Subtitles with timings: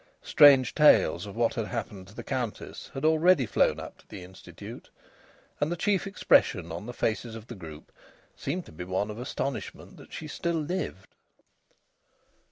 [0.23, 4.23] Strange tales of what had happened to the Countess had already flown up to the
[4.23, 4.89] Institute,
[5.59, 7.91] and the chief expression on the faces of the group
[8.35, 11.13] seemed to be one of astonishment that she still lived.